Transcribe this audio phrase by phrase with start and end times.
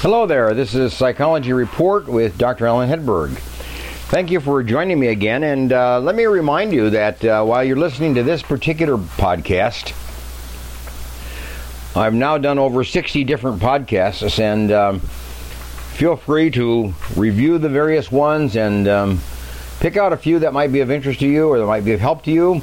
[0.00, 2.68] Hello there, this is Psychology Report with Dr.
[2.68, 3.36] Alan Hedberg.
[4.10, 7.64] Thank you for joining me again, and uh, let me remind you that uh, while
[7.64, 9.92] you're listening to this particular podcast,
[11.96, 18.12] I've now done over 60 different podcasts, and um, feel free to review the various
[18.12, 19.20] ones and um,
[19.80, 21.92] pick out a few that might be of interest to you or that might be
[21.92, 22.62] of help to you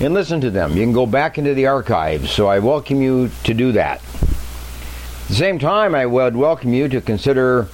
[0.00, 0.74] and listen to them.
[0.74, 4.00] You can go back into the archives, so I welcome you to do that.
[5.22, 7.68] At the same time, I would welcome you to consider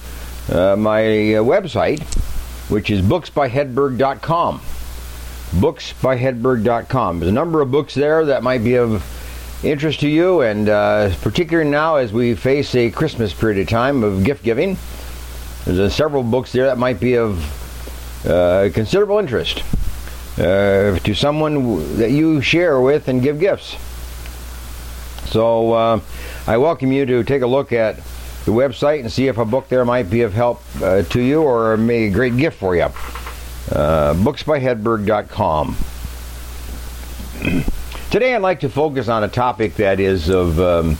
[0.51, 1.01] uh, my
[1.33, 2.01] uh, website,
[2.69, 4.61] which is booksbyhedberg.com.
[5.51, 7.19] Booksbyhedberg.com.
[7.19, 9.03] There's a number of books there that might be of
[9.63, 14.03] interest to you, and uh, particularly now as we face a Christmas period of time
[14.03, 14.77] of gift giving,
[15.65, 17.43] there's uh, several books there that might be of
[18.25, 19.63] uh, considerable interest
[20.37, 23.75] uh, to someone that you share with and give gifts.
[25.29, 26.01] So uh,
[26.47, 27.97] I welcome you to take a look at
[28.45, 31.43] the website and see if a book there might be of help uh, to you
[31.43, 32.85] or may a great gift for you.
[33.71, 35.77] Uh, booksbyhedberg.com.
[38.09, 40.97] Today I'd like to focus on a topic that is of um,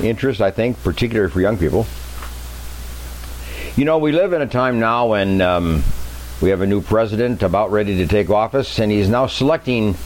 [0.00, 1.86] interest, I think, particularly for young people.
[3.74, 5.82] You know, we live in a time now when um,
[6.40, 9.96] we have a new president about ready to take office, and he's now selecting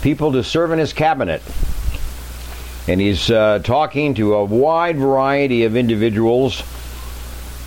[0.00, 1.42] people to serve in his cabinet.
[2.88, 6.62] And he's uh, talking to a wide variety of individuals.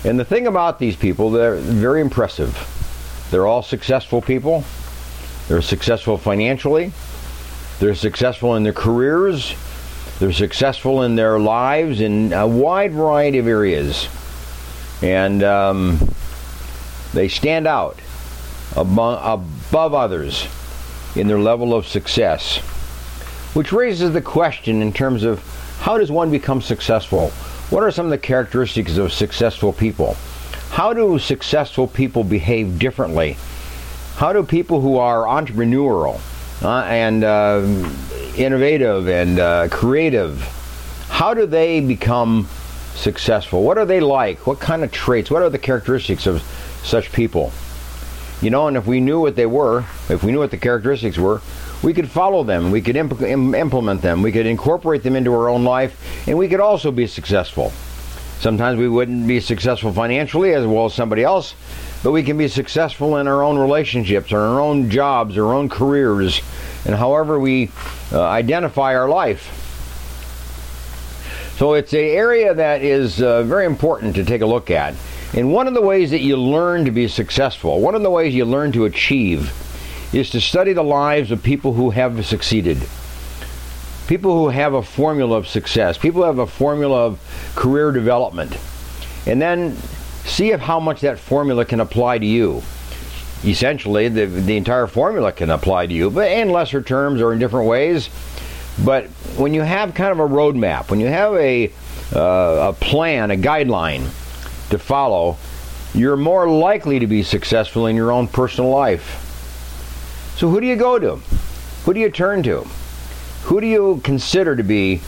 [0.04, 3.28] And the thing about these people, they're very impressive.
[3.30, 4.64] They're all successful people.
[5.46, 6.92] They're successful financially.
[7.78, 9.54] They're successful in their careers.
[10.18, 14.08] They're successful in their lives in a wide variety of areas.
[15.02, 16.00] And um,
[17.12, 17.98] they stand out
[18.74, 20.48] above others
[21.14, 22.60] in their level of success.
[23.54, 25.40] Which raises the question in terms of
[25.80, 27.30] how does one become successful?
[27.70, 30.16] What are some of the characteristics of successful people?
[30.70, 33.36] How do successful people behave differently?
[34.16, 36.20] How do people who are entrepreneurial
[36.62, 37.60] uh, and uh,
[38.36, 40.40] innovative and uh, creative,
[41.08, 42.48] how do they become
[42.94, 43.62] successful?
[43.62, 44.46] What are they like?
[44.46, 45.30] What kind of traits?
[45.30, 46.42] What are the characteristics of
[46.82, 47.52] such people?
[48.40, 51.18] You know, and if we knew what they were, if we knew what the characteristics
[51.18, 51.40] were,
[51.82, 55.48] we could follow them, we could imp- implement them, we could incorporate them into our
[55.48, 57.72] own life, and we could also be successful.
[58.40, 61.54] Sometimes we wouldn't be successful financially as well as somebody else,
[62.02, 66.40] but we can be successful in our own relationships, our own jobs, our own careers,
[66.84, 67.70] and however we
[68.10, 69.58] uh, identify our life.
[71.56, 74.94] So it's an area that is uh, very important to take a look at.
[75.34, 78.34] And one of the ways that you learn to be successful, one of the ways
[78.34, 79.52] you learn to achieve,
[80.12, 82.78] is to study the lives of people who have succeeded.
[84.06, 88.58] People who have a formula of success, people who have a formula of career development.
[89.26, 89.76] And then
[90.24, 92.62] see if how much that formula can apply to you.
[93.44, 97.38] Essentially, the, the entire formula can apply to you, but in lesser terms or in
[97.38, 98.08] different ways.
[98.84, 99.06] But
[99.36, 101.72] when you have kind of a roadmap, when you have a,
[102.14, 104.04] uh, a plan, a guideline
[104.70, 105.38] to follow,
[105.94, 109.31] you're more likely to be successful in your own personal life.
[110.42, 111.20] So, who do you go to?
[111.84, 112.66] Who do you turn to?
[113.44, 115.00] Who do you consider to be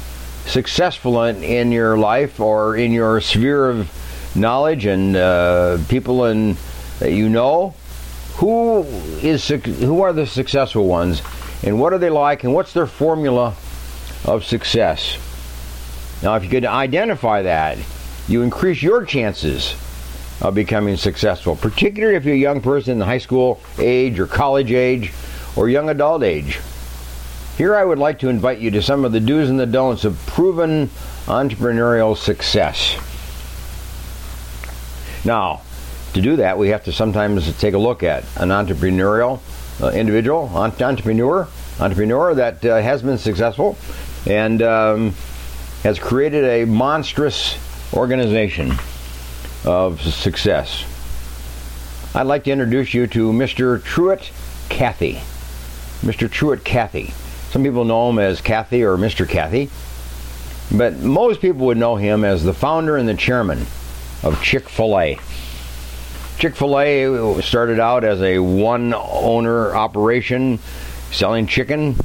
[0.46, 3.90] successful in, in your life or in your sphere of
[4.36, 6.56] knowledge and uh, people in,
[7.00, 7.74] that you know?
[8.36, 8.84] Who
[9.22, 11.20] is who are the successful ones,
[11.64, 13.56] and what are they like, and what's their formula
[14.24, 15.18] of success?
[16.22, 17.78] Now, if you could identify that,
[18.28, 19.74] you increase your chances
[20.40, 24.70] of becoming successful, particularly if you're a young person in high school age or college
[24.70, 25.12] age
[25.56, 26.60] or young adult age.
[27.56, 30.04] Here I would like to invite you to some of the do's and the don'ts
[30.04, 30.88] of proven
[31.26, 32.97] entrepreneurial success.
[35.25, 35.62] Now,
[36.14, 39.41] to do that, we have to sometimes take a look at an entrepreneurial
[39.82, 41.48] uh, individual, entrepreneur,
[41.81, 43.76] entrepreneur that uh, has been successful
[44.26, 45.14] and um,
[45.82, 47.59] has created a monstrous
[47.93, 48.73] organization
[49.64, 50.84] of success.
[52.14, 53.82] I'd like to introduce you to Mr.
[53.82, 54.31] Truett
[54.69, 55.20] Cathy.
[56.04, 56.30] Mr.
[56.30, 57.14] Truett Cathy.
[57.50, 59.26] Some people know him as Cathy or Mr.
[59.26, 59.70] Cathy,
[60.76, 63.66] but most people would know him as the founder and the chairman
[64.22, 65.18] of Chick fil A.
[66.38, 70.58] Chick fil A started out as a one owner operation
[71.10, 71.96] selling chicken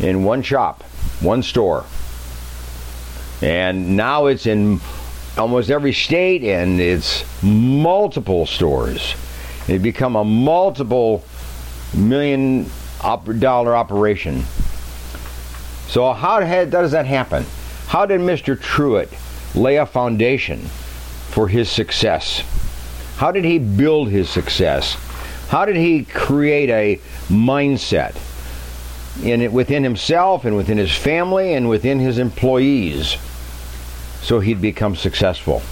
[0.00, 0.82] in one shop,
[1.20, 1.84] one store.
[3.42, 4.80] And now it's in
[5.36, 9.14] almost every state and it's multiple stores.
[9.68, 11.24] It become a multiple
[11.94, 12.70] million
[13.00, 14.44] dollar operation.
[15.88, 17.44] So how does that happen?
[17.86, 18.60] How did Mr.
[18.60, 19.10] Truett
[19.54, 20.60] lay a foundation
[21.30, 22.42] for his success?
[23.16, 24.94] How did he build his success?
[25.48, 28.16] How did he create a mindset
[29.24, 33.16] in it, within himself and within his family and within his employees
[34.20, 35.62] so he'd become successful?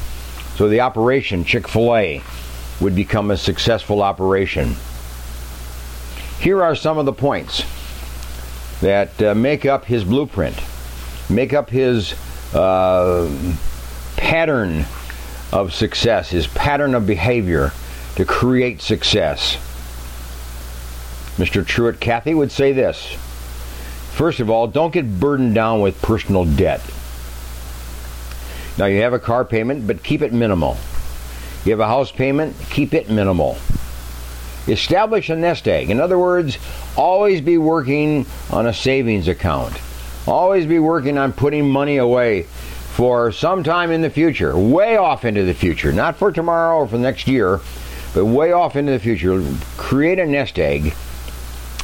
[0.57, 2.23] So the operation Chick fil A
[2.81, 4.75] would become a successful operation.
[6.41, 7.65] Here are some of the points
[8.81, 10.57] that uh, make up his blueprint,
[11.31, 12.15] make up his
[12.55, 13.31] uh,
[14.17, 14.85] pattern
[15.53, 17.73] of success, his pattern of behavior
[18.17, 19.57] to create success.
[21.37, 21.67] Mr.
[21.67, 23.17] Truett Cathy would say this
[24.17, 26.81] First of all, don't get burdened down with personal debt.
[28.79, 30.79] Now, you have a car payment, but keep it minimal.
[31.67, 33.59] You have a house payment, keep it minimal.
[34.69, 35.91] Establish a nest egg.
[35.91, 36.59] In other words,
[36.97, 39.81] always be working on a savings account.
[40.27, 45.25] Always be working on putting money away for some time in the future, way off
[45.25, 47.61] into the future, not for tomorrow or for next year,
[48.15, 49.45] but way off into the future.
[49.77, 50.95] Create a nest egg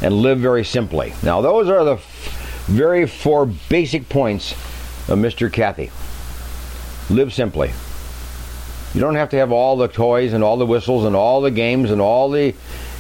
[0.01, 1.13] and live very simply.
[1.23, 4.53] Now, those are the f- very four basic points
[5.09, 5.53] of Mr.
[5.53, 5.91] Cathy.
[7.15, 7.73] Live simply.
[8.95, 11.51] You don't have to have all the toys and all the whistles and all the
[11.51, 12.55] games and all the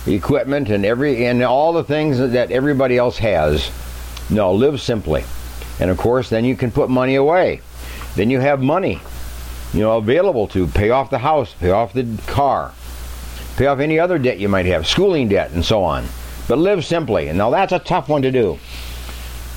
[0.06, 3.70] equipment and every and all the things that everybody else has.
[4.30, 5.24] No, live simply.
[5.80, 7.60] And of course, then you can put money away.
[8.14, 9.00] Then you have money,
[9.72, 12.72] you know, available to pay off the house, pay off the car,
[13.56, 16.06] pay off any other debt you might have, schooling debt and so on.
[16.48, 17.28] But live simply.
[17.28, 18.58] And now that's a tough one to do.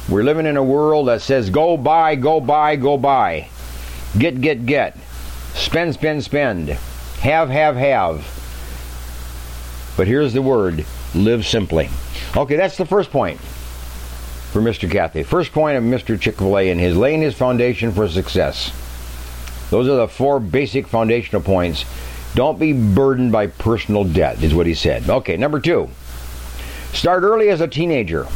[0.07, 3.48] We're living in a world that says go buy, go buy, go buy.
[4.18, 4.98] Get, get, get.
[5.56, 6.69] Spend, spend, spend.
[6.69, 8.35] Have, have, have.
[9.97, 11.89] But here's the word live simply.
[12.36, 14.89] Okay, that's the first point for Mr.
[14.89, 15.24] Cathy.
[15.24, 16.19] First point of Mr.
[16.19, 18.71] Chick fil A in his laying his foundation for success.
[19.69, 21.86] Those are the four basic foundational points.
[22.36, 25.09] Don't be burdened by personal debt, is what he said.
[25.09, 25.89] Okay, number two.
[26.94, 28.27] Start early as a teenager.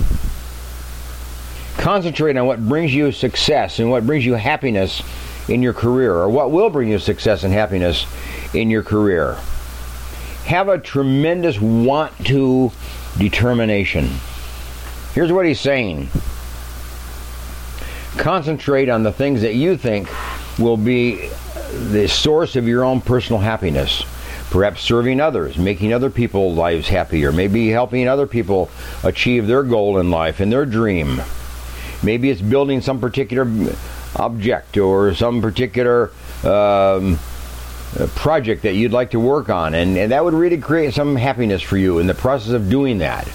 [1.78, 5.02] Concentrate on what brings you success and what brings you happiness
[5.48, 8.06] in your career, or what will bring you success and happiness
[8.54, 9.38] in your career.
[10.50, 12.72] Have a tremendous want to
[13.20, 14.10] determination.
[15.14, 16.10] Here's what he's saying
[18.18, 20.10] concentrate on the things that you think
[20.58, 21.30] will be
[21.92, 24.04] the source of your own personal happiness.
[24.50, 28.72] Perhaps serving others, making other people's lives happier, maybe helping other people
[29.04, 31.22] achieve their goal in life and their dream.
[32.02, 33.48] Maybe it's building some particular
[34.16, 36.10] object or some particular
[36.44, 37.20] um,
[38.16, 41.62] project that you'd like to work on, and, and that would really create some happiness
[41.62, 43.28] for you in the process of doing that.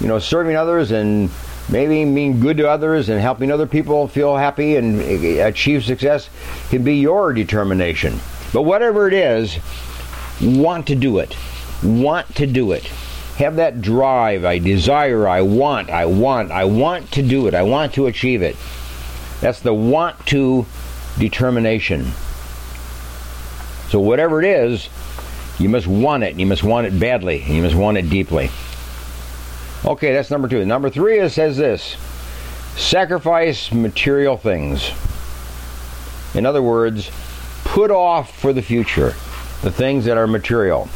[0.00, 1.30] You know, serving others and
[1.68, 6.30] maybe being good to others and helping other people feel happy and eh, achieve success
[6.70, 8.18] can be your determination.
[8.52, 9.58] But whatever it is,
[10.40, 11.36] want to do it.
[11.82, 12.84] Want to do it.
[13.38, 14.44] Have that drive.
[14.44, 17.54] I desire, I want, I want, I want to do it.
[17.54, 18.56] I want to achieve it.
[19.40, 20.66] That's the want to
[21.18, 22.12] determination.
[23.90, 24.88] So, whatever it is,
[25.58, 26.38] you must want it.
[26.38, 27.42] You must want it badly.
[27.42, 28.50] You must want it deeply.
[29.84, 30.64] Okay, that's number two.
[30.64, 31.96] Number three is, says this
[32.76, 34.90] sacrifice material things.
[36.34, 37.10] In other words,
[37.64, 39.14] put off for the future
[39.62, 40.88] the things that are material.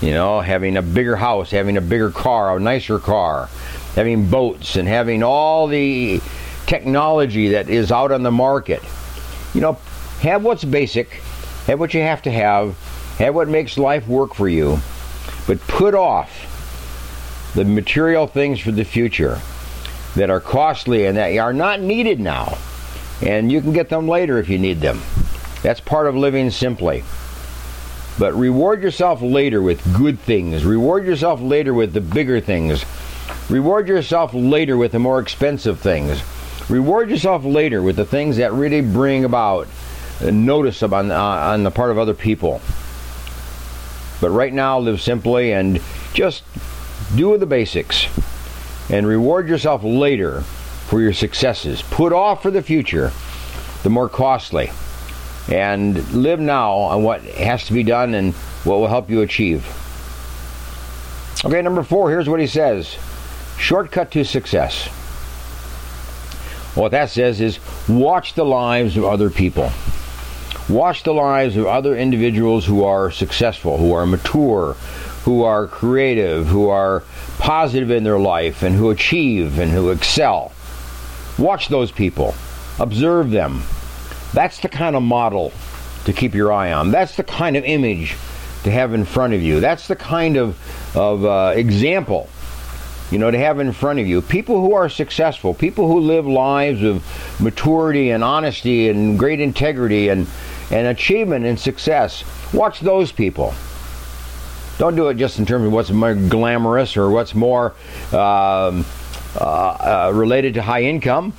[0.00, 3.48] You know, having a bigger house, having a bigger car, a nicer car,
[3.94, 6.20] having boats, and having all the
[6.66, 8.82] technology that is out on the market.
[9.54, 9.78] You know,
[10.20, 11.20] have what's basic,
[11.66, 12.76] have what you have to have,
[13.18, 14.78] have what makes life work for you,
[15.46, 16.50] but put off
[17.54, 19.40] the material things for the future
[20.16, 22.58] that are costly and that are not needed now.
[23.22, 25.00] And you can get them later if you need them.
[25.62, 27.04] That's part of living simply.
[28.18, 30.64] But reward yourself later with good things.
[30.64, 32.84] Reward yourself later with the bigger things.
[33.48, 36.22] Reward yourself later with the more expensive things.
[36.68, 39.68] Reward yourself later with the things that really bring about
[40.20, 42.60] notice on, uh, on the part of other people.
[44.20, 45.80] But right now, live simply and
[46.12, 46.44] just
[47.16, 48.06] do the basics
[48.90, 51.82] and reward yourself later for your successes.
[51.82, 53.12] Put off for the future
[53.82, 54.70] the more costly
[55.48, 58.32] and live now on what has to be done and
[58.64, 59.66] what will help you achieve.
[61.44, 62.96] Okay, number four, here's what he says
[63.58, 64.86] shortcut to success.
[66.74, 69.70] What that says is watch the lives of other people.
[70.68, 74.74] Watch the lives of other individuals who are successful, who are mature,
[75.24, 77.02] who are creative, who are
[77.38, 80.52] positive in their life, and who achieve and who excel.
[81.38, 82.34] Watch those people,
[82.78, 83.62] observe them,
[84.32, 85.52] That's the kind of model
[86.06, 86.90] to keep your eye on.
[86.90, 88.16] That's the kind of image
[88.64, 89.60] to have in front of you.
[89.60, 90.58] That's the kind of,
[90.96, 92.28] of uh, example,
[93.10, 94.22] you know, to have in front of you.
[94.22, 97.04] People who are successful, people who live lives of
[97.40, 100.26] maturity and honesty and great integrity and,
[100.70, 102.24] and achievement and success.
[102.52, 103.54] Watch those people.
[104.78, 107.74] Don't do it just in terms of what's more glamorous or what's more
[108.12, 108.84] um,
[109.36, 111.32] uh, uh, related to high income.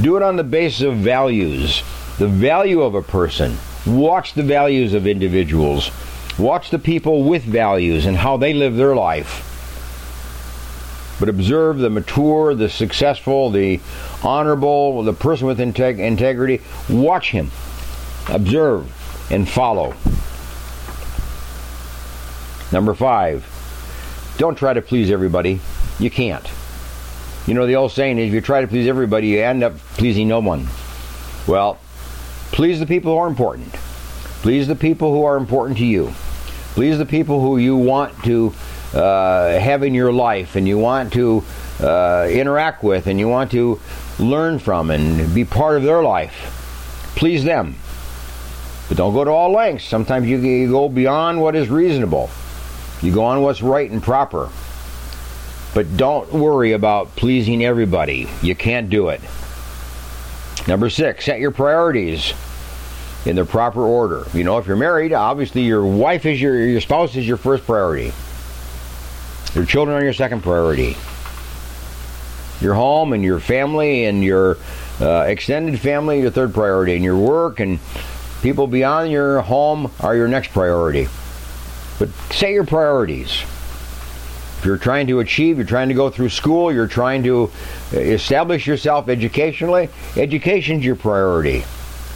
[0.00, 1.82] Do it on the basis of values,
[2.18, 3.56] the value of a person.
[3.86, 5.90] Watch the values of individuals.
[6.38, 9.48] Watch the people with values and how they live their life.
[11.20, 13.80] But observe the mature, the successful, the
[14.22, 16.62] honorable, the person with integ- integrity.
[16.88, 17.50] Watch him.
[18.28, 19.94] Observe and follow.
[22.72, 23.44] Number five,
[24.38, 25.60] don't try to please everybody.
[25.98, 26.48] You can't.
[27.46, 29.76] You know, the old saying is if you try to please everybody, you end up
[29.96, 30.68] pleasing no one.
[31.46, 31.78] Well,
[32.52, 33.72] please the people who are important.
[34.42, 36.12] Please the people who are important to you.
[36.74, 38.54] Please the people who you want to
[38.94, 41.44] uh, have in your life and you want to
[41.80, 43.80] uh, interact with and you want to
[44.18, 47.12] learn from and be part of their life.
[47.16, 47.76] Please them.
[48.92, 49.86] But don't go to all lengths.
[49.86, 52.28] Sometimes you, you go beyond what is reasonable.
[53.00, 54.50] You go on what's right and proper.
[55.72, 58.28] But don't worry about pleasing everybody.
[58.42, 59.22] You can't do it.
[60.68, 62.34] Number six, set your priorities
[63.24, 64.26] in the proper order.
[64.34, 67.64] You know, if you're married, obviously your wife is your your spouse is your first
[67.64, 68.12] priority.
[69.54, 70.98] Your children are your second priority.
[72.60, 74.58] Your home and your family and your
[75.00, 77.80] uh, extended family your third priority, and your work and
[78.42, 81.08] people beyond your home are your next priority.
[81.98, 83.30] But set your priorities.
[84.58, 87.50] If you're trying to achieve, you're trying to go through school, you're trying to
[87.92, 91.64] uh, establish yourself educationally, education's your priority.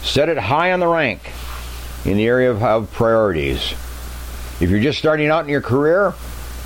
[0.03, 1.21] Set it high on the rank
[2.05, 3.73] in the area of, of priorities.
[4.61, 6.15] If you're just starting out in your career,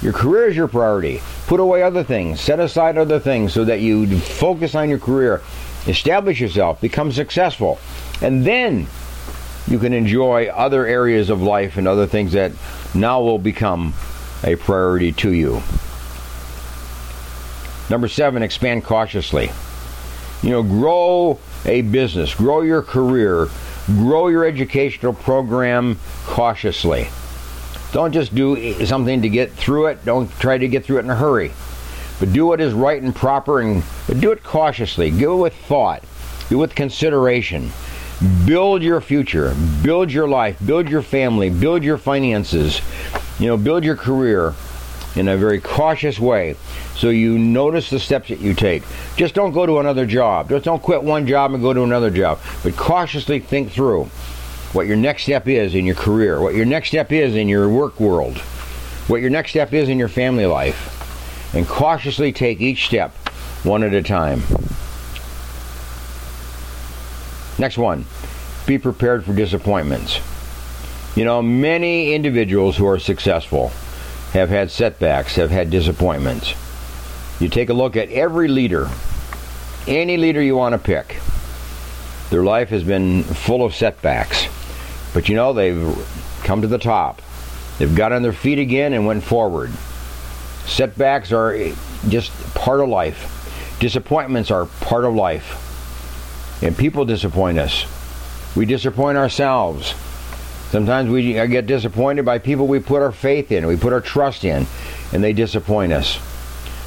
[0.02, 1.20] your career is your priority.
[1.46, 5.42] Put away other things, set aside other things so that you focus on your career,
[5.86, 7.78] establish yourself, become successful,
[8.22, 8.86] and then
[9.70, 12.52] you can enjoy other areas of life and other things that
[12.92, 13.94] now will become
[14.42, 15.62] a priority to you.
[17.88, 19.50] Number seven, expand cautiously.
[20.42, 23.48] You know, grow a business, grow your career,
[23.86, 27.08] grow your educational program cautiously.
[27.92, 30.04] Don't just do something to get through it.
[30.04, 31.52] Don't try to get through it in a hurry.
[32.18, 33.82] But do what is right and proper and
[34.18, 35.10] do it cautiously.
[35.10, 36.02] Do it with thought.
[36.48, 37.70] Do it with consideration.
[38.44, 39.54] Build your future.
[39.82, 40.58] Build your life.
[40.64, 41.48] Build your family.
[41.48, 42.80] Build your finances.
[43.38, 44.54] You know, build your career
[45.16, 46.56] in a very cautious way
[46.94, 48.82] so you notice the steps that you take.
[49.16, 50.50] Just don't go to another job.
[50.50, 52.38] Just don't quit one job and go to another job.
[52.62, 54.04] But cautiously think through
[54.72, 57.68] what your next step is in your career, what your next step is in your
[57.68, 58.38] work world,
[59.08, 60.98] what your next step is in your family life.
[61.54, 63.12] And cautiously take each step
[63.64, 64.42] one at a time.
[67.60, 68.06] Next one
[68.66, 70.18] be prepared for disappointments.
[71.14, 73.68] You know, many individuals who are successful
[74.32, 76.54] have had setbacks, have had disappointments.
[77.38, 78.88] You take a look at every leader,
[79.86, 81.20] any leader you want to pick,
[82.30, 84.46] their life has been full of setbacks.
[85.12, 85.94] But you know, they've
[86.44, 87.20] come to the top.
[87.78, 89.70] They've got on their feet again and went forward.
[90.64, 91.72] Setbacks are
[92.08, 93.76] just part of life.
[93.80, 95.66] Disappointments are part of life.
[96.62, 97.86] And people disappoint us.
[98.54, 99.94] We disappoint ourselves.
[100.70, 104.44] Sometimes we get disappointed by people we put our faith in, we put our trust
[104.44, 104.66] in,
[105.12, 106.18] and they disappoint us.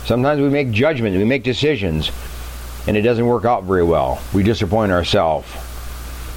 [0.06, 2.12] Sometimes we make judgments, we make decisions,
[2.88, 4.22] and it doesn't work out very well.
[4.34, 5.48] We disappoint ourselves.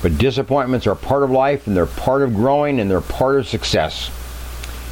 [0.03, 3.49] But disappointments are part of life, and they're part of growing, and they're part of
[3.49, 4.11] success.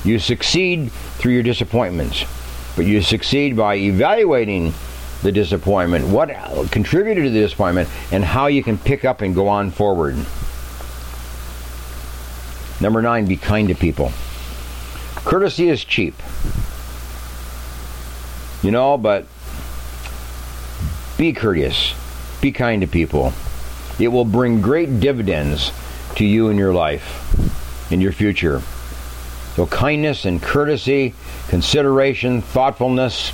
[0.04, 2.24] You succeed through your disappointments,
[2.76, 4.74] but you succeed by evaluating
[5.24, 6.28] the disappointment, what
[6.70, 10.14] contributed to the disappointment, and how you can pick up and go on forward.
[12.80, 14.12] Number nine, be kind to people.
[15.16, 16.14] Courtesy is cheap.
[18.62, 19.26] You know, but
[21.16, 21.94] be courteous.
[22.42, 23.32] Be kind to people.
[23.98, 25.72] It will bring great dividends
[26.16, 28.60] to you in your life, in your future.
[29.56, 31.14] So, kindness and courtesy,
[31.48, 33.32] consideration, thoughtfulness,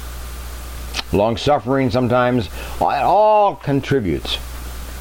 [1.13, 4.39] long suffering sometimes, it all contributes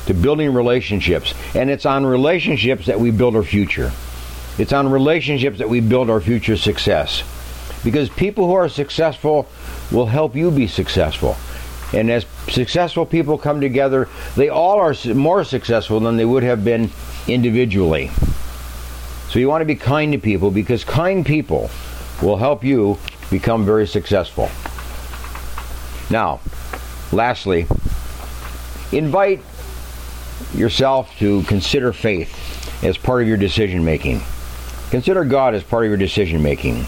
[0.08, 1.34] to building relationships.
[1.54, 3.92] And it's on relationships that we build our future.
[4.58, 7.24] It's on relationships that we build our future success.
[7.84, 9.48] Because people who are successful
[9.92, 11.38] will help you be successful.
[11.94, 16.63] And as successful people come together, they all are more successful than they would have
[16.63, 16.92] been
[17.28, 18.12] individually.
[19.30, 21.70] So you want to be kind to people because kind people
[22.22, 22.98] will help you
[23.30, 24.50] become very successful.
[26.10, 26.39] Now,
[27.12, 27.68] lastly,
[28.92, 29.42] invite
[30.56, 34.22] yourself to consider faith as part of your decision making.
[34.89, 36.86] Consider God as part of your decision making.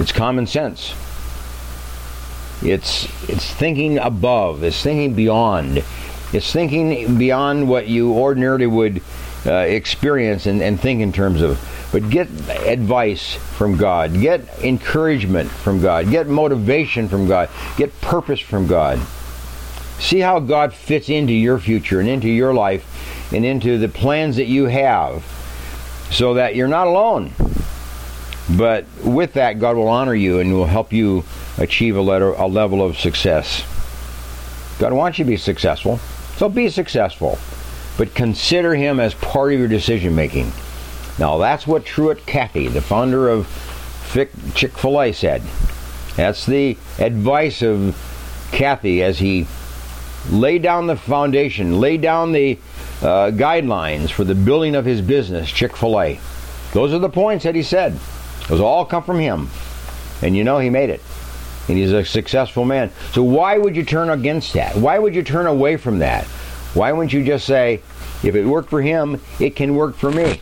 [0.00, 0.94] It's common sense.
[2.62, 4.64] It's it's thinking above.
[4.64, 5.84] It's thinking beyond.
[6.32, 9.02] It's thinking beyond what you ordinarily would
[9.46, 11.60] uh, experience and, and think in terms of.
[11.92, 14.14] But get advice from God.
[14.14, 16.10] Get encouragement from God.
[16.10, 17.48] Get motivation from God.
[17.76, 19.00] Get purpose from God.
[19.98, 24.36] See how God fits into your future and into your life and into the plans
[24.36, 25.24] that you have
[26.10, 27.32] so that you're not alone.
[28.56, 31.24] But with that, God will honor you and will help you
[31.58, 33.64] achieve a, letter, a level of success.
[34.78, 35.98] God wants you to be successful,
[36.36, 37.38] so be successful.
[38.00, 40.50] But consider Him as part of your decision making.
[41.18, 43.46] Now, that's what Truett Cathy, the founder of
[44.54, 45.42] Chick fil A, said.
[46.16, 47.94] That's the advice of
[48.52, 49.46] Cathy as he
[50.30, 52.58] laid down the foundation, laid down the
[53.02, 56.18] uh, guidelines for the building of his business, Chick fil A.
[56.72, 57.98] Those are the points that he said.
[58.48, 59.50] Those all come from him.
[60.22, 61.02] And you know he made it.
[61.68, 62.92] And he's a successful man.
[63.12, 64.74] So why would you turn against that?
[64.74, 66.26] Why would you turn away from that?
[66.74, 67.82] Why wouldn't you just say,
[68.22, 70.40] if it worked for him, it can work for me?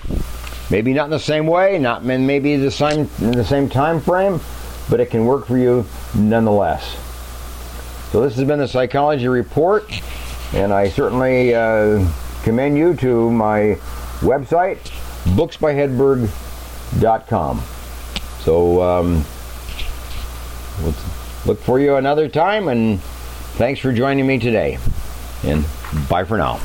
[0.71, 4.41] Maybe not in the same way, not maybe the same in the same time frame,
[4.91, 6.85] but it can work for you nonetheless.
[8.13, 9.91] So this has been the Psychology Report,
[10.53, 12.07] and I certainly uh,
[12.43, 13.79] commend you to my
[14.21, 14.79] website,
[15.37, 17.63] booksbyhedberg.com.
[18.41, 19.25] So um,
[20.83, 20.95] we'll
[21.47, 23.01] look for you another time, and
[23.57, 24.79] thanks for joining me today.
[25.45, 25.65] And
[26.09, 26.61] bye for now.